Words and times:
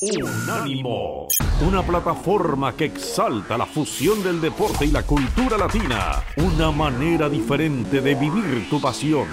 Unánimo, 0.00 1.26
una 1.60 1.82
plataforma 1.82 2.72
que 2.76 2.84
exalta 2.84 3.58
la 3.58 3.66
fusión 3.66 4.22
del 4.22 4.40
deporte 4.40 4.84
y 4.84 4.92
la 4.92 5.02
cultura 5.02 5.58
latina, 5.58 6.22
una 6.36 6.70
manera 6.70 7.28
diferente 7.28 8.00
de 8.00 8.14
vivir 8.14 8.70
tu 8.70 8.80
pasión. 8.80 9.26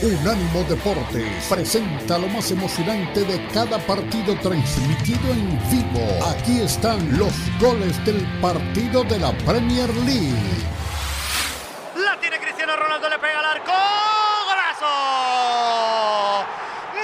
Unánimo 0.00 0.64
Deportes 0.66 1.44
presenta 1.50 2.16
lo 2.16 2.28
más 2.28 2.50
emocionante 2.50 3.24
de 3.24 3.46
cada 3.48 3.78
partido 3.86 4.34
transmitido 4.40 5.30
en 5.30 5.50
vivo. 5.70 6.24
Aquí 6.30 6.62
están 6.62 7.18
los 7.18 7.34
goles 7.60 8.02
del 8.06 8.26
partido 8.40 9.04
de 9.04 9.18
la 9.18 9.36
Premier 9.38 9.94
League. 9.96 10.64
La 11.94 12.18
tiene 12.18 12.38
Cristiano 12.38 12.74
Ronaldo, 12.74 13.10
le 13.10 13.18
pega 13.18 13.40
al 13.40 13.44
arco. 13.44 13.72
¡Golazo! 14.48 14.86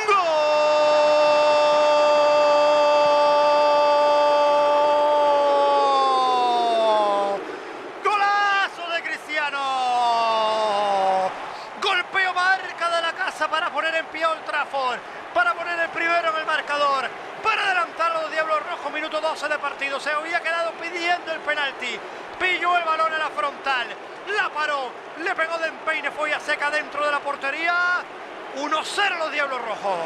¡Gol! 0.07 0.25
¡Golazo 8.05 8.84
de 8.95 9.03
Cristiano! 9.03 9.59
Golpeo 11.83 12.33
marca 12.33 12.89
de 12.97 13.03
la 13.03 13.12
casa 13.12 13.48
pie 14.14 14.24
Old 14.24 14.45
Trafford, 14.45 15.00
para 15.34 15.52
poner 15.54 15.77
el 15.80 15.88
primero 15.88 16.30
en 16.30 16.36
el 16.36 16.46
marcador, 16.46 17.10
para 17.42 17.66
adelantar 17.66 18.12
a 18.12 18.23
los 18.23 18.30
Diablos 18.30 18.60
Rojos, 18.70 18.92
minuto 18.92 19.20
12 19.20 19.48
de 19.48 19.59
partido. 19.59 19.98
Se 19.98 20.10
había 20.10 20.40
quedado 20.40 20.70
pidiendo 20.80 21.32
el 21.32 21.40
penalti. 21.40 21.98
Pilló 22.38 22.78
el 22.78 22.84
balón 22.84 23.12
en 23.12 23.18
la 23.18 23.30
frontal, 23.30 23.88
la 24.37 24.50
paró, 24.50 24.90
le 25.23 25.34
pegó 25.34 25.59
de 25.59 25.68
empeine, 25.68 26.10
fue 26.12 26.32
a 26.32 26.38
seca 26.38 26.70
dentro 26.70 27.04
de 27.04 27.10
la 27.10 27.18
portería. 27.18 27.74
1-0 28.56 29.18
los 29.18 29.32
Diablos 29.32 29.60
Rojos. 29.62 29.98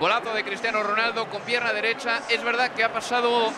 Golazo 0.00 0.34
de 0.34 0.44
Cristiano 0.44 0.82
Ronaldo 0.82 1.28
con 1.28 1.42
pierna 1.42 1.72
derecha. 1.72 2.22
Es 2.28 2.42
verdad 2.42 2.72
que 2.72 2.82
ha 2.82 2.92
pasado 2.92 3.52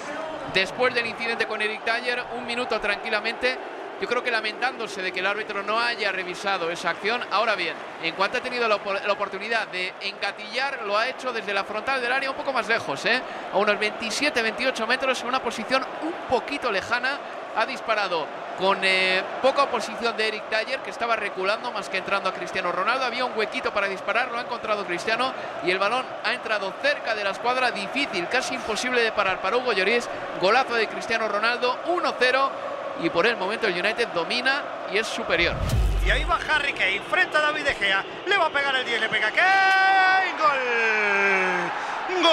después 0.53 0.95
del 0.95 1.07
incidente 1.07 1.47
con 1.47 1.63
Eric 1.63 1.83
Dyer 1.85 2.23
un 2.37 2.47
minuto 2.47 2.79
tranquilamente. 2.79 3.59
Yo 4.03 4.09
creo 4.09 4.25
que 4.25 4.33
lamentándose 4.33 5.01
de 5.01 5.13
que 5.13 5.21
el 5.21 5.27
árbitro 5.27 5.63
no 5.63 5.79
haya 5.79 6.11
revisado 6.11 6.69
esa 6.73 6.91
acción. 6.91 7.23
Ahora 7.31 7.55
bien, 7.55 7.73
en 8.03 8.17
cuanto 8.17 8.39
ha 8.39 8.41
tenido 8.41 8.67
la, 8.67 8.75
opor- 8.75 9.01
la 9.01 9.13
oportunidad 9.13 9.69
de 9.69 9.95
encatillar, 10.01 10.81
lo 10.87 10.99
ha 10.99 11.07
hecho 11.07 11.33
desde 11.33 11.55
la 11.55 11.63
frontal 11.63 12.01
del 12.01 12.11
área 12.11 12.29
un 12.29 12.35
poco 12.37 12.53
más 12.53 12.67
lejos, 12.67 13.05
¿eh? 13.07 13.23
a 13.53 13.57
unos 13.59 13.77
27-28 13.77 14.89
metros, 14.89 15.21
en 15.23 15.29
una 15.29 15.41
posición 15.41 15.87
un 16.03 16.13
poquito 16.29 16.73
lejana. 16.73 17.17
Ha 17.55 17.65
disparado 17.65 18.27
con 18.59 18.81
eh, 18.83 19.23
poca 19.41 19.63
oposición 19.65 20.17
de 20.17 20.27
Eric 20.27 20.45
Dyer, 20.51 20.81
que 20.81 20.91
estaba 20.91 21.15
reculando 21.15 21.71
más 21.71 21.89
que 21.89 21.99
entrando 21.99 22.29
a 22.29 22.33
Cristiano 22.35 22.73
Ronaldo. 22.73 23.05
Había 23.05 23.25
un 23.25 23.39
huequito 23.39 23.73
para 23.73 23.87
disparar, 23.87 24.33
lo 24.33 24.39
ha 24.39 24.41
encontrado 24.41 24.85
Cristiano 24.85 25.33
y 25.63 25.71
el 25.71 25.79
balón 25.79 26.05
ha 26.25 26.33
entrado 26.33 26.73
cerca 26.83 27.15
de 27.15 27.23
la 27.23 27.31
escuadra. 27.31 27.71
Difícil, 27.71 28.27
casi 28.29 28.57
imposible 28.57 29.01
de 29.01 29.13
parar 29.13 29.41
para 29.41 29.59
Hugo 29.59 29.73
Lloris. 29.73 30.09
Golazo 30.41 30.75
de 30.75 30.89
Cristiano 30.89 31.29
Ronaldo, 31.29 31.79
1-0 31.87 32.51
y 33.01 33.11
por 33.11 33.27
el 33.27 33.37
momento 33.37 33.67
el 33.67 33.75
United 33.79 34.09
domina 34.09 34.63
y 34.93 34.99
es 34.99 35.07
superior. 35.07 35.57
Y 36.05 36.11
ahí 36.11 36.25
va 36.25 36.39
Harry 36.49 36.73
Kane, 36.73 37.01
frente 37.09 37.37
a 37.37 37.41
David 37.41 37.65
De 37.65 37.75
Gea. 37.75 38.05
Le 38.27 38.37
va 38.37 38.47
a 38.47 38.51
pegar 38.51 38.75
el 38.75 38.85
10, 38.85 39.01
le 39.01 39.09
pega 39.09 39.31
Kane. 39.31 40.33
¡Gol! 40.39 40.59
¡Gol! 42.23 42.33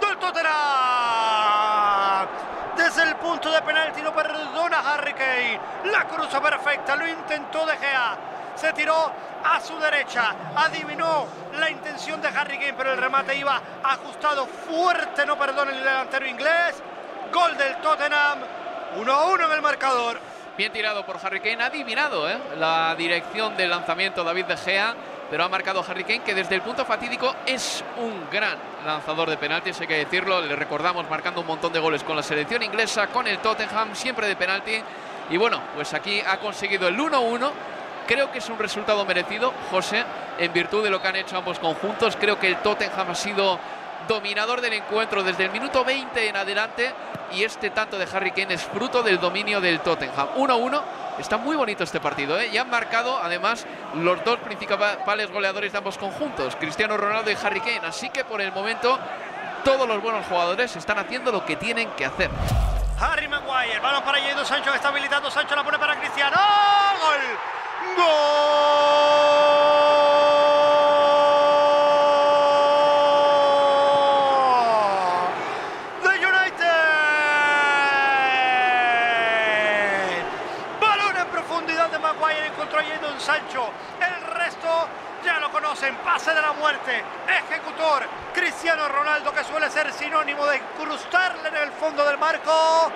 ¡Del 0.00 0.18
Tottenham! 0.18 0.48
Desde 2.76 3.02
el 3.04 3.14
punto 3.16 3.50
de 3.50 3.62
penalti 3.62 4.02
no 4.02 4.12
perdona 4.12 4.80
Harry 4.92 5.14
Kane. 5.14 5.60
La 5.84 6.04
cruza 6.08 6.40
perfecta, 6.40 6.96
lo 6.96 7.06
intentó 7.06 7.64
De 7.64 7.76
Gea. 7.76 8.37
Se 8.58 8.72
tiró 8.72 9.12
a 9.44 9.60
su 9.60 9.78
derecha, 9.78 10.34
adivinó 10.56 11.26
la 11.58 11.70
intención 11.70 12.20
de 12.20 12.26
Harry 12.26 12.58
Kane, 12.58 12.74
pero 12.76 12.92
el 12.92 12.98
remate 12.98 13.36
iba 13.36 13.62
ajustado 13.84 14.46
fuerte, 14.46 15.24
no 15.24 15.38
perdona 15.38 15.70
el 15.70 15.78
delantero 15.78 16.26
inglés. 16.26 16.82
Gol 17.32 17.56
del 17.56 17.76
Tottenham, 17.76 18.40
1-1 18.96 19.46
en 19.46 19.52
el 19.52 19.62
marcador. 19.62 20.18
Bien 20.56 20.72
tirado 20.72 21.06
por 21.06 21.24
Harry 21.24 21.38
Kane, 21.38 21.62
adivinado 21.62 22.28
¿eh? 22.28 22.36
la 22.56 22.96
dirección 22.96 23.56
del 23.56 23.70
lanzamiento 23.70 24.24
David 24.24 24.46
De 24.46 24.56
Gea, 24.56 24.92
pero 25.30 25.44
ha 25.44 25.48
marcado 25.48 25.84
Harry 25.88 26.02
Kane 26.02 26.24
que 26.24 26.34
desde 26.34 26.56
el 26.56 26.62
punto 26.62 26.84
fatídico 26.84 27.36
es 27.46 27.84
un 27.98 28.28
gran 28.28 28.58
lanzador 28.84 29.30
de 29.30 29.36
penaltis, 29.36 29.80
hay 29.80 29.86
que 29.86 29.98
decirlo, 29.98 30.40
le 30.40 30.56
recordamos 30.56 31.08
marcando 31.08 31.42
un 31.42 31.46
montón 31.46 31.72
de 31.72 31.78
goles 31.78 32.02
con 32.02 32.16
la 32.16 32.24
selección 32.24 32.64
inglesa, 32.64 33.06
con 33.06 33.28
el 33.28 33.38
Tottenham, 33.38 33.94
siempre 33.94 34.26
de 34.26 34.34
penalti, 34.34 34.82
y 35.30 35.36
bueno, 35.36 35.60
pues 35.76 35.94
aquí 35.94 36.20
ha 36.26 36.38
conseguido 36.38 36.88
el 36.88 36.98
1-1, 36.98 37.52
creo 38.08 38.32
que 38.32 38.38
es 38.38 38.48
un 38.48 38.58
resultado 38.58 39.04
merecido, 39.04 39.52
José, 39.70 40.02
en 40.38 40.52
virtud 40.52 40.82
de 40.82 40.90
lo 40.90 41.00
que 41.00 41.08
han 41.08 41.16
hecho 41.16 41.36
ambos 41.36 41.58
conjuntos, 41.58 42.16
creo 42.16 42.40
que 42.40 42.48
el 42.48 42.56
Tottenham 42.56 43.10
ha 43.10 43.14
sido 43.14 43.60
dominador 44.08 44.62
del 44.62 44.72
encuentro 44.72 45.22
desde 45.22 45.44
el 45.44 45.50
minuto 45.50 45.84
20 45.84 46.28
en 46.28 46.36
adelante 46.36 46.94
y 47.32 47.44
este 47.44 47.68
tanto 47.68 47.98
de 47.98 48.08
Harry 48.10 48.30
Kane 48.30 48.54
es 48.54 48.62
fruto 48.62 49.02
del 49.02 49.20
dominio 49.20 49.60
del 49.60 49.80
Tottenham. 49.80 50.28
1-1, 50.36 50.82
está 51.18 51.36
muy 51.36 51.54
bonito 51.54 51.84
este 51.84 52.00
partido 52.00 52.40
¿eh? 52.40 52.48
y 52.50 52.56
han 52.56 52.70
marcado 52.70 53.18
además 53.22 53.66
los 53.94 54.24
dos 54.24 54.38
principales 54.38 55.30
goleadores 55.30 55.72
de 55.72 55.78
ambos 55.78 55.98
conjuntos, 55.98 56.56
Cristiano 56.56 56.96
Ronaldo 56.96 57.30
y 57.30 57.36
Harry 57.42 57.60
Kane, 57.60 57.82
así 57.84 58.08
que 58.08 58.24
por 58.24 58.40
el 58.40 58.52
momento 58.52 58.98
todos 59.64 59.86
los 59.86 60.00
buenos 60.00 60.24
jugadores 60.24 60.74
están 60.76 60.98
haciendo 60.98 61.30
lo 61.30 61.44
que 61.44 61.56
tienen 61.56 61.90
que 61.90 62.06
hacer. 62.06 62.30
Harry 62.98 63.28
Maguire, 63.28 63.78
balón 63.80 64.02
para 64.02 64.18
Jadon 64.18 64.46
Sancho 64.46 64.72
está 64.72 64.88
habilitando, 64.88 65.30
Sancho 65.30 65.54
la 65.54 65.62
pone 65.62 65.78
para 65.78 66.00
Cristiano. 66.00 66.36
¡Gol! 67.00 67.57
¡Gol! 67.98 68.04
¡De 76.02 76.08
United! 76.08 76.68
Balón 80.80 81.16
en 81.16 81.26
profundidad 81.26 81.90
de 81.90 81.98
Maguire, 81.98 82.46
encontró 82.46 82.78
a 82.78 82.84
Jadon 82.84 83.20
Sancho. 83.20 83.72
El 84.00 84.22
resto 84.34 84.68
ya 85.24 85.40
lo 85.40 85.50
conocen, 85.50 85.96
pase 85.96 86.32
de 86.32 86.40
la 86.40 86.52
muerte, 86.52 87.02
ejecutor, 87.26 88.06
Cristiano 88.32 88.88
Ronaldo 88.88 89.32
que 89.32 89.42
suele 89.42 89.68
ser 89.70 89.92
sinónimo 89.92 90.46
de 90.46 90.58
incrustarle 90.58 91.48
en 91.48 91.56
el 91.56 91.72
fondo 91.72 92.04
del 92.04 92.18
marco. 92.18 92.92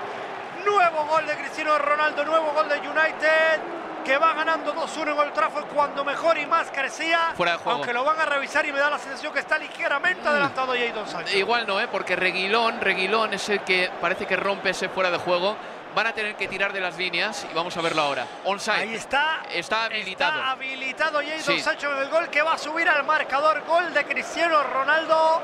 Nuevo 0.64 1.06
gol 1.06 1.26
de 1.26 1.36
Cristiano 1.38 1.76
Ronaldo, 1.76 2.24
nuevo 2.24 2.52
gol 2.52 2.68
de 2.68 2.78
United, 2.78 3.81
que 4.02 4.18
va 4.18 4.32
ganando 4.34 4.74
2-1 4.74 5.12
en 5.12 5.18
Old 5.18 5.32
Trafford 5.32 5.66
cuando 5.66 6.04
mejor 6.04 6.38
y 6.38 6.46
más 6.46 6.70
crecía. 6.70 7.32
Fuera 7.36 7.52
de 7.52 7.58
juego. 7.58 7.78
Aunque 7.78 7.92
lo 7.92 8.04
van 8.04 8.18
a 8.20 8.24
revisar 8.24 8.66
y 8.66 8.72
me 8.72 8.78
da 8.78 8.90
la 8.90 8.98
sensación 8.98 9.32
que 9.32 9.40
está 9.40 9.58
ligeramente 9.58 10.28
adelantado 10.28 10.74
Jadon 10.74 11.08
Sancho. 11.08 11.36
Igual 11.36 11.66
no, 11.66 11.80
¿eh? 11.80 11.88
porque 11.90 12.16
Reguilón, 12.16 12.80
Reguilón 12.80 13.34
es 13.34 13.48
el 13.48 13.60
que 13.60 13.90
parece 14.00 14.26
que 14.26 14.36
rompe 14.36 14.70
ese 14.70 14.88
fuera 14.88 15.10
de 15.10 15.18
juego. 15.18 15.56
Van 15.94 16.06
a 16.06 16.12
tener 16.12 16.34
que 16.36 16.48
tirar 16.48 16.72
de 16.72 16.80
las 16.80 16.96
líneas 16.96 17.46
y 17.50 17.54
vamos 17.54 17.76
a 17.76 17.82
verlo 17.82 18.00
ahora. 18.02 18.26
Onside. 18.44 18.76
Ahí 18.76 18.94
está. 18.94 19.42
Está 19.50 19.84
habilitado. 19.84 20.38
Está 20.38 20.50
habilitado 20.52 21.18
Jadon 21.20 21.40
Sí. 21.40 21.60
Sancho 21.60 21.92
en 21.92 21.98
el 21.98 22.08
gol 22.08 22.30
que 22.30 22.40
va 22.40 22.54
a 22.54 22.58
subir 22.58 22.88
al 22.88 23.04
marcador. 23.04 23.62
Gol 23.66 23.92
de 23.92 24.04
Cristiano 24.04 24.62
Ronaldo. 24.62 25.42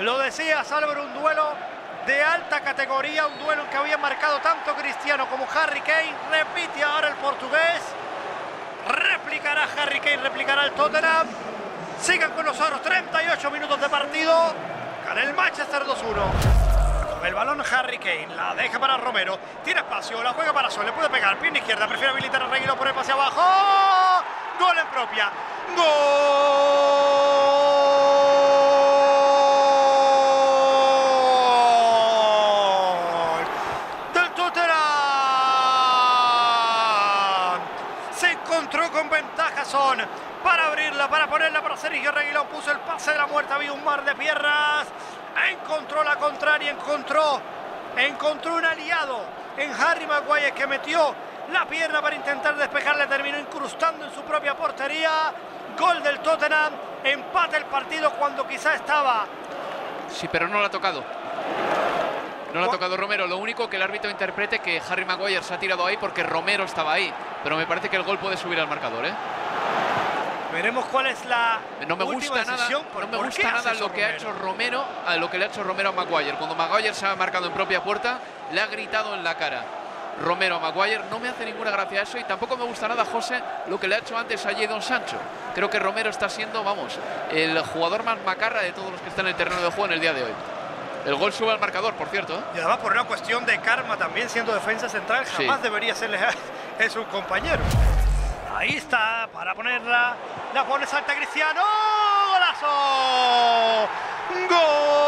Lo 0.00 0.18
decía 0.18 0.60
Álvaro, 0.60 1.04
un 1.04 1.14
duelo 1.14 1.52
de 2.06 2.22
alta 2.22 2.60
categoría, 2.60 3.26
un 3.26 3.38
duelo 3.38 3.68
que 3.70 3.76
había 3.76 3.98
marcado 3.98 4.38
tanto 4.40 4.74
Cristiano 4.74 5.28
como 5.28 5.46
Harry 5.54 5.80
Kane. 5.80 6.14
Repite 6.30 6.82
ahora 6.82 7.08
el 7.08 7.14
portugués. 7.16 7.82
Replicará 8.88 9.68
Harry 9.76 10.00
Kane, 10.00 10.18
replicará 10.18 10.64
el 10.64 10.72
Tottenham. 10.72 11.26
Sigan 12.00 12.32
con 12.32 12.46
nosotros, 12.46 12.80
38 12.82 13.50
minutos 13.50 13.80
de 13.80 13.88
partido. 13.88 14.54
Gana 15.04 15.22
el 15.22 15.34
Manchester 15.34 15.82
2-1. 15.84 15.96
Con 17.18 17.26
el 17.26 17.34
balón 17.34 17.60
Harry 17.60 17.98
Kane, 17.98 18.28
la 18.36 18.54
deja 18.54 18.78
para 18.78 18.96
Romero. 18.96 19.38
Tiene 19.64 19.80
espacio, 19.80 20.22
la 20.22 20.32
juega 20.32 20.52
para 20.52 20.70
Sol, 20.70 20.86
le 20.86 20.92
puede 20.92 21.10
pegar. 21.10 21.36
Pierna 21.38 21.58
izquierda, 21.58 21.88
prefiere 21.88 22.12
habilitar 22.12 22.42
a 22.42 22.46
Reguilo 22.46 22.76
por 22.76 22.86
el 22.86 22.94
pase 22.94 23.10
abajo. 23.12 23.42
Gol 24.60 24.78
en 24.78 24.86
propia. 24.86 25.30
Gol 25.76 25.84
del 34.14 34.30
Tottenham. 34.30 34.78
Se 38.14 38.30
encontró 38.30 38.90
con 38.92 39.08
para 40.42 40.66
abrirla, 40.66 41.08
para 41.08 41.26
ponerla 41.26 41.62
para 41.62 41.76
Sergio 41.76 42.12
Reguilón. 42.12 42.46
Puso 42.48 42.70
el 42.70 42.78
pase 42.80 43.12
de 43.12 43.18
la 43.18 43.26
muerte, 43.26 43.52
había 43.52 43.72
un 43.72 43.84
mar 43.84 44.04
de 44.04 44.14
piernas. 44.14 44.86
Encontró 45.50 46.02
la 46.02 46.16
contraria, 46.16 46.70
encontró, 46.70 47.40
encontró 47.96 48.56
un 48.56 48.64
aliado 48.64 49.24
en 49.56 49.72
Harry 49.72 50.06
Maguire 50.06 50.52
que 50.52 50.66
metió 50.66 51.14
la 51.52 51.64
pierna 51.66 52.02
para 52.02 52.16
intentar 52.16 52.56
despejarle, 52.56 53.06
terminó 53.06 53.38
incrustando 53.38 54.04
en 54.04 54.12
su 54.12 54.22
propia 54.22 54.56
portería. 54.56 55.32
Gol 55.78 56.02
del 56.02 56.18
Tottenham, 56.20 56.72
empate 57.04 57.56
el 57.56 57.64
partido 57.66 58.10
cuando 58.12 58.46
quizá 58.46 58.74
estaba 58.74 59.26
Sí, 60.10 60.28
pero 60.30 60.48
no 60.48 60.58
lo 60.58 60.66
ha 60.66 60.70
tocado. 60.70 61.04
No 62.52 62.60
lo 62.60 62.66
ha 62.66 62.70
tocado 62.70 62.96
Romero. 62.96 63.26
Lo 63.26 63.36
único 63.36 63.68
que 63.68 63.76
el 63.76 63.82
árbitro 63.82 64.10
interprete 64.10 64.58
que 64.58 64.80
Harry 64.88 65.04
Maguire 65.04 65.42
se 65.42 65.54
ha 65.54 65.58
tirado 65.58 65.84
ahí 65.84 65.96
porque 65.98 66.22
Romero 66.22 66.64
estaba 66.64 66.92
ahí. 66.94 67.12
Pero 67.42 67.56
me 67.56 67.66
parece 67.66 67.88
que 67.88 67.96
el 67.96 68.02
gol 68.02 68.18
puede 68.18 68.36
subir 68.36 68.58
al 68.58 68.68
marcador, 68.68 69.04
¿eh? 69.04 69.12
Veremos 70.52 70.86
cuál 70.86 71.06
es 71.06 71.24
la 71.26 71.60
no 71.86 71.96
me 71.96 72.04
gusta 72.04 72.44
nada, 72.44 72.68
no 72.68 73.06
me 73.06 73.18
gusta 73.18 73.52
nada 73.52 73.74
lo 73.74 73.92
que 73.92 74.04
ha 74.04 74.10
hecho 74.14 74.32
Romero, 74.32 74.84
a 75.06 75.16
lo 75.16 75.30
que 75.30 75.38
le 75.38 75.44
ha 75.44 75.48
hecho 75.48 75.62
Romero 75.62 75.90
a 75.90 75.92
Maguire. 75.92 76.36
Cuando 76.36 76.54
Maguire 76.56 76.94
se 76.94 77.06
ha 77.06 77.14
marcado 77.14 77.46
en 77.46 77.52
propia 77.52 77.82
puerta, 77.82 78.18
le 78.52 78.60
ha 78.60 78.66
gritado 78.66 79.14
en 79.14 79.22
la 79.22 79.36
cara. 79.36 79.64
Romero 80.22 80.56
a 80.56 80.58
Maguire 80.58 81.04
no 81.10 81.20
me 81.20 81.28
hace 81.28 81.44
ninguna 81.44 81.70
gracia 81.70 82.02
eso 82.02 82.18
y 82.18 82.24
tampoco 82.24 82.56
me 82.56 82.64
gusta 82.64 82.88
nada 82.88 83.04
José 83.04 83.40
lo 83.68 83.78
que 83.78 83.86
le 83.86 83.94
ha 83.94 83.98
hecho 83.98 84.16
antes 84.16 84.44
a 84.46 84.54
Jadon 84.54 84.82
Sancho. 84.82 85.16
Creo 85.54 85.70
que 85.70 85.78
Romero 85.78 86.10
está 86.10 86.28
siendo, 86.28 86.64
vamos, 86.64 86.98
el 87.30 87.58
jugador 87.60 88.02
más 88.02 88.18
macarra 88.24 88.62
de 88.62 88.72
todos 88.72 88.90
los 88.90 89.00
que 89.00 89.10
están 89.10 89.26
en 89.26 89.32
el 89.32 89.36
terreno 89.36 89.60
de 89.60 89.68
juego 89.68 89.86
en 89.86 89.92
el 89.92 90.00
día 90.00 90.12
de 90.12 90.24
hoy. 90.24 90.32
El 91.06 91.14
gol 91.14 91.32
sube 91.32 91.52
al 91.52 91.60
marcador, 91.60 91.94
por 91.94 92.08
cierto. 92.08 92.34
¿eh? 92.34 92.42
Y 92.56 92.58
además 92.58 92.78
por 92.78 92.92
una 92.92 93.04
cuestión 93.04 93.46
de 93.46 93.60
karma 93.60 93.96
también 93.96 94.28
siendo 94.28 94.52
defensa 94.52 94.88
central, 94.88 95.24
jamás 95.24 95.62
debería 95.62 95.94
ser 95.94 96.10
leal 96.10 96.34
es 96.78 96.96
un 96.96 97.04
compañero. 97.04 97.62
Ahí 98.58 98.74
está, 98.74 99.28
para 99.32 99.54
ponerla. 99.54 100.16
La 100.52 100.64
pone 100.64 100.84
Salta 100.84 101.14
Cristiano. 101.14 101.62
¡Golazo! 102.32 103.88
¡Gol! 104.48 104.98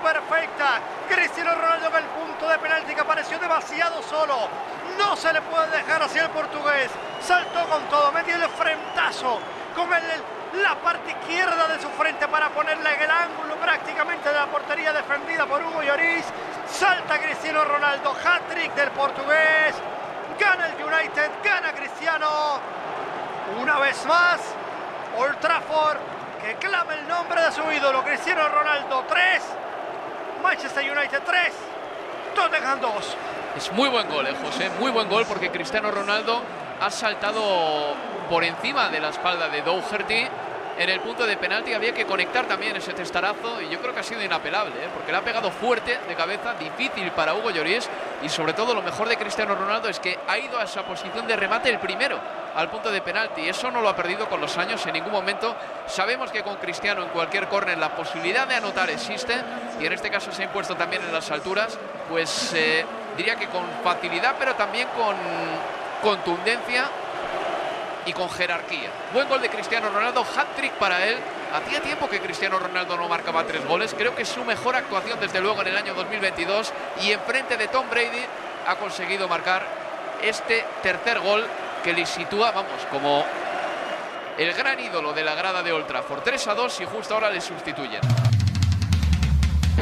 perfecta. 0.00 0.80
Cristiano 1.08 1.54
Ronaldo 1.54 1.88
en 1.88 1.96
el 1.96 2.04
punto 2.10 2.48
de 2.48 2.58
penalti 2.58 2.94
que 2.94 3.00
apareció 3.00 3.38
demasiado 3.38 4.02
solo. 4.02 4.48
No 4.98 5.16
se 5.16 5.32
le 5.32 5.42
puede 5.42 5.70
dejar 5.70 6.02
así 6.02 6.18
el 6.18 6.30
portugués. 6.30 6.90
Saltó 7.20 7.66
con 7.68 7.82
todo, 7.84 8.12
metió 8.12 8.36
el 8.36 8.48
frentazo 8.48 9.40
con 9.74 9.90
la 9.90 10.74
parte 10.76 11.10
izquierda 11.10 11.68
de 11.68 11.82
su 11.82 11.88
frente 11.90 12.26
para 12.28 12.48
ponerle 12.50 12.94
en 12.94 13.02
el 13.02 13.10
ángulo 13.10 13.56
prácticamente 13.56 14.28
de 14.28 14.34
la 14.34 14.46
portería 14.46 14.92
defendida 14.92 15.44
por 15.46 15.62
Hugo 15.62 15.82
Lloris. 15.82 16.24
Salta 16.70 17.18
Cristiano 17.18 17.64
Ronaldo, 17.64 18.10
hat-trick 18.12 18.74
del 18.74 18.90
portugués. 18.90 19.74
Gana 20.38 20.66
el 20.66 20.84
United, 20.84 21.30
gana 21.42 21.72
Cristiano. 21.72 22.60
Una 23.60 23.78
vez 23.78 24.04
más, 24.06 24.40
Old 25.18 25.38
Trafford 25.40 25.98
que 26.46 26.54
clama 26.56 26.94
el 26.94 27.08
nombre 27.08 27.42
de 27.42 27.50
su 27.50 27.60
ídolo, 27.72 28.04
Cristiano 28.04 28.48
Ronaldo 28.48 29.04
3, 29.08 29.42
Manchester 30.42 30.96
United 30.96 31.22
3, 31.24 31.52
Tottenham 32.34 32.80
2. 32.80 33.16
Es 33.56 33.72
muy 33.72 33.88
buen 33.88 34.08
gol, 34.08 34.26
eh, 34.26 34.36
José, 34.44 34.70
muy 34.78 34.90
buen 34.90 35.08
gol 35.08 35.24
porque 35.26 35.50
Cristiano 35.50 35.90
Ronaldo 35.90 36.42
ha 36.80 36.90
saltado 36.90 37.94
por 38.28 38.44
encima 38.44 38.88
de 38.88 39.00
la 39.00 39.10
espalda 39.10 39.48
de 39.48 39.62
Dougherty 39.62 40.28
en 40.78 40.90
el 40.90 41.00
punto 41.00 41.26
de 41.26 41.36
penalti. 41.36 41.72
Había 41.72 41.94
que 41.94 42.04
conectar 42.04 42.46
también 42.46 42.76
ese 42.76 42.92
testarazo 42.92 43.60
y 43.62 43.68
yo 43.68 43.80
creo 43.80 43.94
que 43.94 44.00
ha 44.00 44.04
sido 44.04 44.22
inapelable, 44.22 44.74
¿eh? 44.74 44.88
porque 44.94 45.12
le 45.12 45.18
ha 45.18 45.22
pegado 45.22 45.50
fuerte 45.50 45.98
de 46.06 46.14
cabeza, 46.14 46.54
difícil 46.54 47.10
para 47.12 47.34
Hugo 47.34 47.50
Lloris 47.50 47.88
y 48.22 48.28
sobre 48.28 48.52
todo 48.52 48.74
lo 48.74 48.82
mejor 48.82 49.08
de 49.08 49.16
Cristiano 49.16 49.54
Ronaldo 49.54 49.88
es 49.88 50.00
que 50.00 50.18
ha 50.26 50.38
ido 50.38 50.58
a 50.58 50.64
esa 50.64 50.82
posición 50.82 51.26
de 51.26 51.36
remate 51.36 51.70
el 51.70 51.78
primero 51.78 52.18
al 52.54 52.70
punto 52.70 52.90
de 52.90 53.00
penalti. 53.00 53.48
Eso 53.48 53.70
no 53.70 53.80
lo 53.80 53.88
ha 53.88 53.96
perdido 53.96 54.28
con 54.28 54.40
los 54.40 54.56
años 54.58 54.84
en 54.86 54.94
ningún 54.94 55.12
momento. 55.12 55.54
Sabemos 55.86 56.30
que 56.30 56.42
con 56.42 56.56
Cristiano 56.56 57.02
en 57.02 57.08
cualquier 57.08 57.48
córner 57.48 57.78
la 57.78 57.94
posibilidad 57.94 58.46
de 58.46 58.56
anotar 58.56 58.90
existe 58.90 59.34
y 59.80 59.86
en 59.86 59.92
este 59.92 60.10
caso 60.10 60.32
se 60.32 60.42
ha 60.42 60.46
impuesto 60.46 60.74
también 60.74 61.02
en 61.02 61.12
las 61.12 61.30
alturas, 61.30 61.78
pues 62.08 62.52
eh, 62.54 62.84
diría 63.16 63.36
que 63.36 63.48
con 63.48 63.64
facilidad 63.82 64.34
pero 64.38 64.54
también 64.54 64.88
con 64.96 65.14
contundencia 66.02 66.88
y 68.06 68.12
con 68.12 68.30
jerarquía. 68.30 68.90
Buen 69.12 69.28
gol 69.28 69.40
de 69.40 69.48
Cristiano 69.48 69.88
Ronaldo, 69.90 70.24
hat-trick 70.24 70.72
para 70.72 71.04
él. 71.06 71.16
Hacía 71.52 71.80
tiempo 71.80 72.08
que 72.08 72.20
Cristiano 72.20 72.58
Ronaldo 72.58 72.96
no 72.96 73.08
marcaba 73.08 73.44
tres 73.44 73.64
goles. 73.66 73.94
Creo 73.96 74.14
que 74.14 74.22
es 74.22 74.28
su 74.28 74.44
mejor 74.44 74.76
actuación 74.76 75.18
desde 75.20 75.40
luego 75.40 75.60
en 75.62 75.68
el 75.68 75.76
año 75.76 75.94
2022 75.94 76.72
y 77.02 77.12
enfrente 77.12 77.56
de 77.56 77.68
Tom 77.68 77.88
Brady 77.90 78.24
ha 78.66 78.76
conseguido 78.76 79.28
marcar 79.28 79.66
este 80.22 80.64
tercer 80.82 81.20
gol 81.20 81.46
que 81.82 81.92
le 81.92 82.06
sitúa, 82.06 82.50
vamos, 82.52 82.80
como 82.90 83.24
el 84.38 84.52
gran 84.54 84.78
ídolo 84.80 85.12
de 85.12 85.24
la 85.24 85.34
grada 85.34 85.62
de 85.62 85.72
Old 85.72 85.86
Trafford. 85.86 86.22
3 86.22 86.48
a 86.48 86.54
2 86.54 86.80
y 86.80 86.84
justo 86.84 87.14
ahora 87.14 87.30
le 87.30 87.40
sustituyen. 87.40 88.00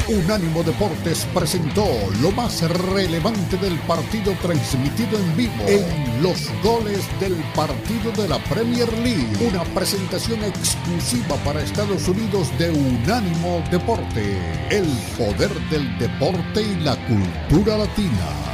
Unánimo 0.08 0.62
Deportes 0.62 1.26
presentó 1.32 1.86
lo 2.20 2.30
más 2.30 2.60
relevante 2.92 3.56
del 3.56 3.78
partido 3.80 4.34
transmitido 4.42 5.18
en 5.18 5.36
vivo 5.36 5.64
en 5.66 6.22
los 6.22 6.50
goles 6.62 7.00
del 7.20 7.34
partido 7.54 8.12
de 8.12 8.28
la 8.28 8.38
Premier 8.44 8.92
League. 8.98 9.48
Una 9.48 9.64
presentación 9.72 10.44
exclusiva 10.44 11.36
para 11.36 11.62
Estados 11.62 12.06
Unidos 12.06 12.50
de 12.58 12.70
Unánimo 12.70 13.64
Deporte. 13.70 14.38
El 14.68 14.86
poder 15.16 15.50
del 15.70 15.98
deporte 15.98 16.60
y 16.60 16.80
la 16.80 16.96
cultura 17.06 17.78
latina. 17.78 18.53